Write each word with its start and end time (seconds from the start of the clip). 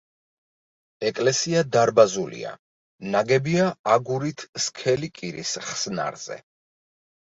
ეკლესია 1.09 1.61
დარბაზულია, 1.75 2.53
ნაგებია 3.17 3.67
აგურით 3.97 4.47
სქელი 4.65 5.11
კირის 5.21 5.53
ხსნარზე. 5.71 6.41